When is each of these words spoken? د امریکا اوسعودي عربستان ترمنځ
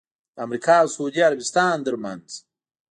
د 0.35 0.37
امریکا 0.45 0.75
اوسعودي 0.81 1.21
عربستان 1.29 1.77
ترمنځ 1.87 2.27